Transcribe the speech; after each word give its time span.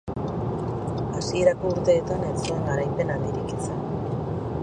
Hasierako 1.17 1.73
urteetan 1.73 2.25
ez 2.29 2.33
zuen 2.47 2.65
garaipen 2.71 3.13
handirik 3.17 3.55
izan. 3.59 3.87